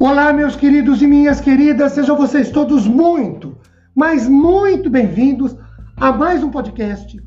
Olá, 0.00 0.32
meus 0.32 0.54
queridos 0.54 1.02
e 1.02 1.08
minhas 1.08 1.40
queridas, 1.40 1.90
sejam 1.90 2.16
vocês 2.16 2.52
todos 2.52 2.86
muito, 2.86 3.58
mas 3.96 4.28
muito 4.28 4.88
bem-vindos 4.88 5.56
a 5.96 6.12
mais 6.12 6.40
um 6.44 6.52
podcast 6.52 7.20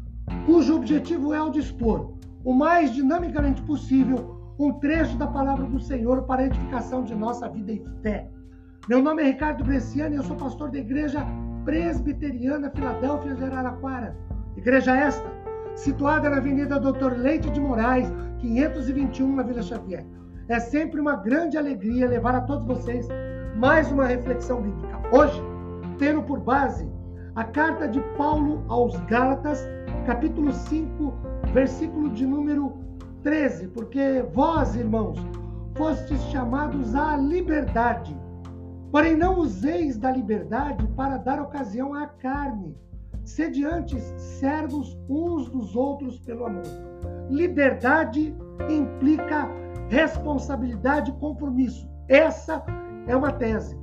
cujo 0.46 0.78
objetivo 0.78 1.34
é 1.34 1.42
o 1.42 1.49
dispor 1.49 2.13
o 2.46 2.54
mais 2.54 2.94
dinamicamente 2.94 3.62
possível 3.63 4.54
um 4.57 4.71
trecho 4.80 5.18
da 5.18 5.27
palavra 5.27 5.66
do 5.66 5.81
Senhor 5.81 6.23
para 6.23 6.44
a 6.44 6.45
edificação 6.45 7.04
de 7.04 7.13
nossa 7.13 7.49
vida 7.49 7.73
e 7.73 7.84
fé. 8.02 8.30
Meu 8.88 9.03
nome 9.03 9.22
é 9.22 9.26
Ricardo 9.26 9.66
Bresciani 9.66 10.16
eu 10.16 10.23
sou 10.23 10.38
pastor 10.38 10.72
da 10.72 10.80
Igreja 10.80 11.27
Presbiteriana 11.66 12.72
Filadélfia 12.73 13.35
de 13.35 13.44
Araraquara. 13.44 14.16
Igreja 14.55 14.95
esta, 14.95 15.30
situada 15.76 16.30
na 16.30 16.38
Avenida 16.38 16.80
Doutor 16.80 17.17
Leite 17.17 17.49
de 17.49 17.59
Moraes, 17.59 18.08
521, 18.40 19.35
na 19.35 19.44
Vila 19.44 19.62
Xavier. 19.62 20.05
É 20.48 20.59
sempre 20.59 21.00
uma 21.00 21.16
grande 21.16 21.58
alegria 21.58 22.08
levar 22.08 22.36
a 22.36 22.41
todos 22.41 22.66
vocês 22.66 23.08
mais 23.55 23.91
uma 23.91 24.05
reflexão 24.05 24.62
bíblica. 24.62 24.99
Hoje, 25.12 25.41
tendo 25.98 26.23
por 26.23 26.40
base 26.40 26.90
a 27.36 27.44
carta 27.44 27.88
de 27.88 28.02
Paulo 28.18 28.63
aos 28.68 28.96
Gálatas, 29.05 29.63
capítulo 30.05 30.52
5, 30.52 31.13
versículo 31.54 32.09
de 32.09 32.26
número 32.26 32.73
13, 33.23 33.68
porque 33.68 34.26
vós, 34.34 34.76
irmãos, 34.76 35.18
fostes 35.76 36.22
chamados 36.23 36.96
à 36.96 37.16
liberdade. 37.16 38.18
Porém, 38.91 39.16
não 39.16 39.40
useis 39.40 39.98
da 39.98 40.12
liberdade 40.12 40.85
para 40.98 41.18
dar 41.18 41.41
ocasião 41.41 41.94
à 41.94 42.08
carne. 42.08 42.76
Sede 43.23 43.63
antes 43.63 44.04
servos 44.18 44.98
uns 45.08 45.48
dos 45.49 45.76
outros 45.76 46.20
pelo 46.20 46.46
amor. 46.46 46.63
Liberdade 47.31 48.35
implica 48.70 49.49
responsabilidade 49.88 51.12
e 51.12 51.13
compromisso. 51.13 51.90
Essa 52.10 52.62
é 53.07 53.15
uma 53.15 53.32
tese. 53.32 53.79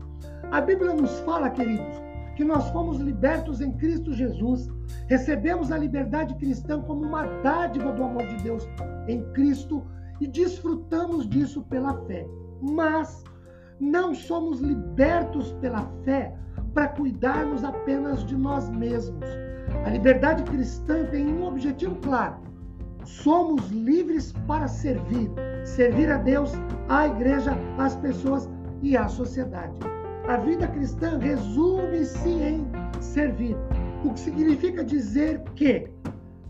A 0.53 0.61
Bíblia 0.61 0.93
nos 0.93 1.19
fala, 1.21 1.49
queridos, 1.49 1.97
que 2.37 2.45
nós 2.45 2.69
fomos 2.69 2.99
libertos 2.99 3.63
em 3.63 3.73
Cristo 3.73 4.13
Jesus, 4.13 4.69
recebemos 5.07 5.73
a 5.73 5.79
liberdade 5.79 6.35
cristã 6.35 6.83
como 6.83 7.07
uma 7.07 7.25
dádiva 7.43 7.91
do 7.91 8.05
amor 8.05 8.27
de 8.27 8.37
Deus 8.43 8.69
em 9.09 9.25
Cristo 9.33 9.83
e 10.21 10.27
desfrutamos 10.27 11.27
disso 11.27 11.63
pela 11.71 11.95
fé. 12.05 12.27
Mas 12.61 13.25
não 13.81 14.15
somos 14.15 14.61
libertos 14.61 15.53
pela 15.55 15.91
fé 16.05 16.37
para 16.75 16.89
cuidarmos 16.89 17.65
apenas 17.65 18.23
de 18.27 18.37
nós 18.37 18.69
mesmos. 18.69 19.25
A 19.87 19.89
liberdade 19.89 20.43
cristã 20.43 21.07
tem 21.07 21.27
um 21.27 21.45
objetivo 21.45 21.97
claro: 21.97 22.48
somos 23.09 23.69
livres 23.71 24.33
para 24.47 24.69
servir, 24.69 25.31
servir 25.65 26.11
a 26.11 26.19
Deus, 26.19 26.53
à 26.89 27.07
igreja, 27.07 27.57
às 27.79 27.97
pessoas 27.97 28.49
e 28.83 28.97
à 28.97 29.09
sociedade. 29.09 29.75
A 30.29 30.37
vida 30.37 30.69
cristã 30.69 31.19
resume-se 31.19 32.29
em 32.29 32.67
servir, 33.01 33.57
o 34.05 34.13
que 34.13 34.21
significa 34.21 34.85
dizer 34.85 35.43
que 35.57 35.91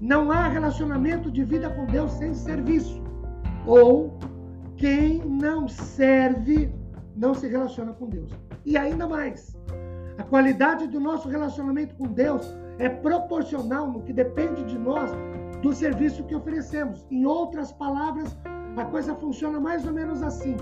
não 0.01 0.31
há 0.33 0.49
relacionamento 0.49 1.31
de 1.31 1.45
vida 1.45 1.71
com 1.71 1.87
Deus 1.87 2.11
sem 2.13 2.35
serviço, 2.35 3.03
ou 3.67 4.19
quem 4.77 5.21
não 5.25 5.69
serve 5.69 6.73
não 7.17 7.35
se 7.35 7.49
relaciona 7.49 7.93
com 7.93 8.09
Deus. 8.09 8.33
E 8.65 8.77
ainda 8.77 9.09
mais, 9.09 9.57
a 10.19 10.25
qualidade 10.25 10.89
do 10.89 10.99
nosso 10.99 11.29
relacionamento 11.29 11.95
com 11.95 12.09
Deus 12.09 12.57
é 12.79 12.89
proporcional 12.89 13.91
no 13.91 14.03
que 14.03 14.13
depende 14.13 14.65
de 14.65 14.79
nós 14.79 15.11
do 15.63 15.73
serviço 15.73 16.25
que 16.25 16.35
oferecemos. 16.35 17.07
Em 17.11 17.27
outras 17.27 17.73
palavras, 17.73 18.37
a 18.77 18.85
coisa 18.85 19.15
funciona 19.17 19.59
mais 19.59 19.85
ou 19.87 19.93
menos 19.93 20.23
assim. 20.23 20.57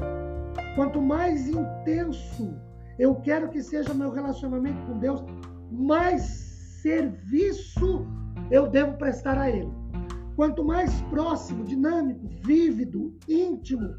Quanto 0.74 1.00
mais 1.00 1.48
intenso 1.48 2.54
eu 2.98 3.14
quero 3.16 3.50
que 3.50 3.62
seja 3.62 3.92
meu 3.92 4.10
relacionamento 4.10 4.80
com 4.86 4.98
Deus, 4.98 5.22
mais 5.70 6.22
serviço 6.82 8.06
eu 8.50 8.66
devo 8.68 8.96
prestar 8.96 9.36
a 9.38 9.50
Ele. 9.50 9.70
Quanto 10.34 10.64
mais 10.64 10.92
próximo, 11.02 11.64
dinâmico, 11.64 12.26
vívido, 12.42 13.14
íntimo, 13.28 13.94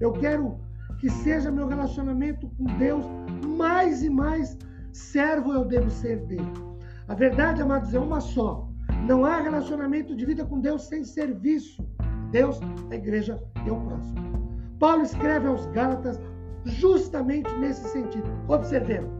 eu 0.00 0.12
quero 0.12 0.58
que 0.98 1.08
seja 1.10 1.50
meu 1.50 1.66
relacionamento 1.66 2.48
com 2.56 2.64
Deus, 2.78 3.04
mais 3.46 4.02
e 4.02 4.10
mais 4.10 4.56
servo 4.92 5.52
eu 5.52 5.64
devo 5.64 5.90
ser 5.90 6.24
dele. 6.26 6.69
A 7.10 7.14
verdade, 7.14 7.60
amados, 7.60 7.92
é 7.92 7.98
uma 7.98 8.20
só. 8.20 8.68
Não 9.04 9.24
há 9.24 9.40
relacionamento 9.40 10.14
de 10.14 10.24
vida 10.24 10.44
com 10.44 10.60
Deus 10.60 10.82
sem 10.82 11.02
serviço. 11.02 11.84
Deus, 12.30 12.60
a 12.88 12.94
igreja 12.94 13.42
e 13.66 13.68
o 13.68 13.80
próximo. 13.80 14.60
Paulo 14.78 15.02
escreve 15.02 15.48
aos 15.48 15.66
Gálatas 15.66 16.20
justamente 16.64 17.52
nesse 17.58 17.82
sentido. 17.88 18.30
Observemos. 18.46 19.10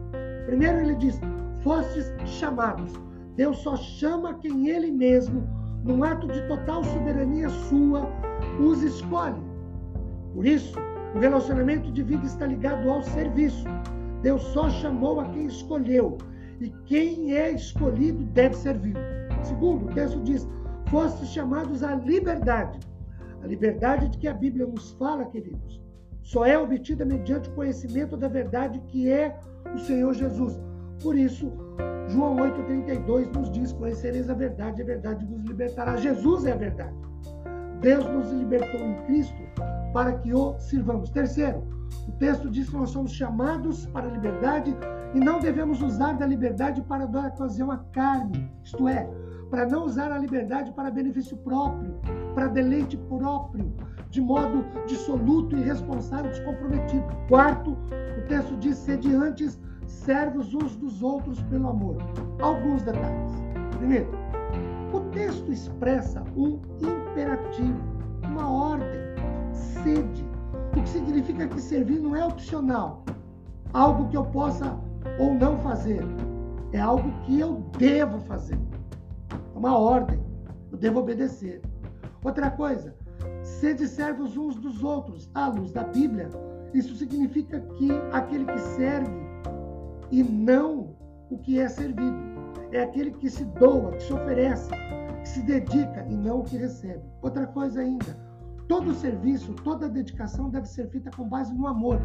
Primeiro 0.45 0.79
ele 0.79 0.95
diz: 0.95 1.19
fostes 1.63 2.09
chamados. 2.23 2.93
Deus 3.35 3.57
só 3.57 3.75
chama 3.75 4.35
quem 4.35 4.69
ele 4.69 4.89
mesmo, 4.89 5.45
num 5.83 6.01
ato 6.01 6.27
de 6.27 6.47
total 6.47 6.85
soberania 6.85 7.49
sua, 7.49 8.07
os 8.57 8.81
escolhe. 8.83 9.43
Por 10.33 10.45
isso, 10.45 10.79
o 11.13 11.19
relacionamento 11.19 11.91
de 11.91 12.03
vida 12.03 12.25
está 12.25 12.45
ligado 12.45 12.89
ao 12.89 13.03
serviço. 13.03 13.65
Deus 14.21 14.41
só 14.43 14.69
chamou 14.69 15.19
a 15.19 15.25
quem 15.25 15.47
escolheu. 15.47 16.17
E 16.61 16.69
quem 16.85 17.35
é 17.35 17.51
escolhido 17.51 18.23
deve 18.25 18.55
servir. 18.55 18.95
Segundo, 19.41 19.87
o 19.87 19.93
texto 19.93 20.21
diz: 20.21 20.47
fostes 20.89 21.29
chamados 21.29 21.83
à 21.83 21.95
liberdade. 21.95 22.79
A 23.43 23.47
liberdade 23.47 24.09
de 24.09 24.19
que 24.19 24.27
a 24.27 24.33
Bíblia 24.33 24.67
nos 24.67 24.91
fala, 24.91 25.25
queridos, 25.25 25.81
só 26.21 26.45
é 26.45 26.57
obtida 26.57 27.03
mediante 27.03 27.49
o 27.49 27.53
conhecimento 27.53 28.15
da 28.15 28.27
verdade 28.27 28.79
que 28.87 29.09
é 29.09 29.35
o 29.73 29.79
Senhor 29.79 30.13
Jesus. 30.13 30.61
Por 31.01 31.17
isso, 31.17 31.51
João 32.09 32.35
8,32 32.35 33.35
nos 33.35 33.51
diz: 33.51 33.73
Conhecereis 33.73 34.29
a 34.29 34.35
verdade, 34.35 34.83
a 34.83 34.85
verdade 34.85 35.25
vos 35.25 35.41
libertará. 35.43 35.97
Jesus 35.97 36.45
é 36.45 36.51
a 36.51 36.57
verdade. 36.57 36.95
Deus 37.81 38.05
nos 38.05 38.31
libertou 38.31 38.79
em 38.79 38.93
Cristo 39.05 39.41
para 39.91 40.13
que 40.19 40.31
o 40.31 40.59
sirvamos. 40.59 41.09
Terceiro, 41.09 41.63
o 42.07 42.11
texto 42.19 42.51
diz 42.51 42.69
que 42.69 42.75
nós 42.75 42.91
somos 42.91 43.13
chamados 43.13 43.87
para 43.87 44.07
a 44.07 44.11
liberdade 44.11 44.75
e 45.13 45.19
não 45.19 45.39
devemos 45.39 45.81
usar 45.81 46.13
da 46.13 46.25
liberdade 46.25 46.81
para 46.81 47.05
dar 47.05 47.27
ocasião 47.27 47.69
à 47.71 47.77
carne, 47.77 48.51
isto 48.63 48.87
é, 48.87 49.09
para 49.49 49.65
não 49.65 49.85
usar 49.85 50.11
a 50.11 50.17
liberdade 50.17 50.71
para 50.71 50.89
benefício 50.89 51.35
próprio, 51.37 51.93
para 52.33 52.47
deleite 52.47 52.97
próprio, 52.97 53.73
de 54.09 54.21
modo 54.21 54.65
dissoluto, 54.87 55.57
irresponsável, 55.57 56.31
descomprometido. 56.31 57.05
Quarto, 57.27 57.71
o 57.71 58.27
texto 58.27 58.55
diz: 58.57 58.77
sede 58.77 59.13
antes 59.13 59.59
servos 59.85 60.53
uns 60.53 60.75
dos 60.77 61.03
outros 61.03 61.41
pelo 61.43 61.67
amor. 61.67 61.97
Alguns 62.41 62.81
detalhes. 62.83 63.33
Primeiro, 63.77 64.09
o 64.93 64.99
texto 65.11 65.51
expressa 65.51 66.23
um 66.35 66.61
imperativo, 66.79 67.81
uma 68.23 68.49
ordem 68.49 68.99
sede. 69.51 70.25
O 70.71 70.81
que 70.81 70.87
significa 70.87 71.47
que 71.47 71.59
servir 71.59 71.99
não 71.99 72.15
é 72.15 72.25
opcional, 72.25 73.03
algo 73.73 74.07
que 74.07 74.15
eu 74.15 74.23
possa 74.25 74.77
ou 75.19 75.33
não 75.33 75.59
fazer. 75.59 76.01
É 76.71 76.79
algo 76.79 77.11
que 77.23 77.39
eu 77.39 77.65
devo 77.77 78.19
fazer. 78.21 78.57
É 79.31 79.57
uma 79.57 79.77
ordem. 79.77 80.19
Eu 80.71 80.77
devo 80.77 80.99
obedecer. 80.99 81.61
Outra 82.23 82.49
coisa, 82.51 82.95
sede 83.43 83.87
servos 83.87 84.37
uns 84.37 84.55
dos 84.55 84.83
outros. 84.83 85.29
À 85.33 85.47
luz 85.47 85.71
da 85.71 85.83
Bíblia, 85.83 86.29
isso 86.73 86.95
significa 86.95 87.59
que 87.77 87.89
aquele 88.11 88.45
que 88.45 88.59
serve 88.59 89.11
e 90.11 90.23
não 90.23 90.95
o 91.29 91.37
que 91.37 91.59
é 91.59 91.67
servido. 91.67 92.31
É 92.71 92.83
aquele 92.83 93.11
que 93.11 93.29
se 93.29 93.43
doa, 93.43 93.91
que 93.91 94.03
se 94.03 94.13
oferece, 94.13 94.69
que 95.21 95.27
se 95.27 95.41
dedica 95.41 96.05
e 96.09 96.15
não 96.15 96.39
o 96.39 96.43
que 96.43 96.57
recebe. 96.57 97.03
Outra 97.21 97.47
coisa 97.47 97.81
ainda, 97.81 98.17
Todo 98.71 98.93
serviço, 98.93 99.53
toda 99.65 99.89
dedicação 99.89 100.49
deve 100.49 100.65
ser 100.65 100.89
feita 100.91 101.11
com 101.11 101.27
base 101.27 101.53
no 101.53 101.67
amor. 101.67 101.99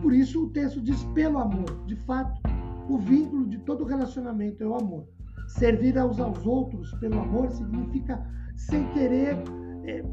Por 0.00 0.14
isso 0.14 0.44
o 0.44 0.50
texto 0.50 0.80
diz 0.80 1.02
pelo 1.06 1.38
amor. 1.38 1.84
De 1.86 1.96
fato, 2.06 2.40
o 2.88 2.96
vínculo 2.98 3.44
de 3.48 3.58
todo 3.58 3.82
relacionamento 3.84 4.62
é 4.62 4.66
o 4.68 4.76
amor. 4.76 5.08
Servir 5.48 5.98
aos 5.98 6.20
aos 6.20 6.46
outros 6.46 6.94
pelo 7.00 7.18
amor 7.18 7.50
significa 7.50 8.24
sem 8.54 8.86
querer, 8.92 9.36
é, 9.86 10.04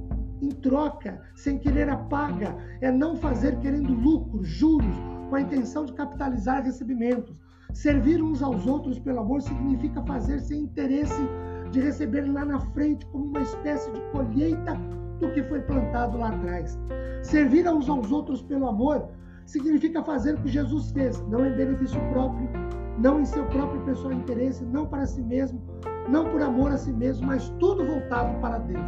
em 0.42 0.50
troca, 0.50 1.22
sem 1.36 1.60
querer 1.60 1.88
a 1.88 1.98
paga. 1.98 2.58
É 2.82 2.92
não 2.92 3.16
fazer 3.16 3.60
querendo 3.60 3.94
lucros, 3.94 4.48
juros, 4.48 4.98
com 5.30 5.36
a 5.36 5.42
intenção 5.42 5.86
de 5.86 5.94
capitalizar 5.94 6.64
recebimentos. 6.64 7.40
Servir 7.76 8.24
uns 8.24 8.42
aos 8.42 8.66
outros 8.66 8.98
pelo 8.98 9.20
amor 9.20 9.44
significa 9.44 10.02
fazer 10.02 10.40
sem 10.40 10.64
interesse 10.64 11.22
de 11.70 11.80
receber 11.80 12.22
lá 12.22 12.44
na 12.44 12.60
frente 12.72 13.06
como 13.06 13.26
uma 13.26 13.42
espécie 13.42 13.92
de 13.92 14.02
colheita 14.12 14.76
do 15.22 15.32
que 15.32 15.44
foi 15.44 15.62
plantado 15.62 16.18
lá 16.18 16.30
atrás. 16.30 16.78
Servir 17.22 17.68
uns 17.68 17.88
aos 17.88 18.12
outros 18.12 18.42
pelo 18.42 18.68
amor 18.68 19.08
significa 19.46 20.04
fazer 20.04 20.34
o 20.34 20.38
que 20.38 20.50
Jesus 20.50 20.92
fez, 20.92 21.22
não 21.28 21.46
em 21.46 21.56
benefício 21.56 22.00
próprio, 22.10 22.50
não 22.98 23.22
em 23.22 23.26
seu 23.26 23.46
próprio 23.46 23.82
pessoal 23.82 24.14
interesse, 24.14 24.64
não 24.66 24.86
para 24.88 25.06
si 25.06 25.22
mesmo, 25.22 25.62
não 26.10 26.26
por 26.30 26.42
amor 26.42 26.72
a 26.72 26.78
si 26.78 26.92
mesmo, 26.92 27.28
mas 27.28 27.50
tudo 27.60 27.86
voltado 27.86 28.40
para 28.40 28.58
Deus. 28.58 28.86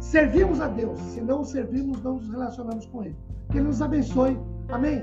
Servimos 0.00 0.60
a 0.60 0.68
Deus, 0.68 0.98
se 1.00 1.20
não 1.20 1.42
servimos, 1.44 2.02
não 2.02 2.14
nos 2.14 2.28
relacionamos 2.28 2.86
com 2.86 3.04
Ele. 3.04 3.16
Que 3.50 3.58
Ele 3.58 3.66
nos 3.66 3.80
abençoe. 3.80 4.38
Amém? 4.68 5.02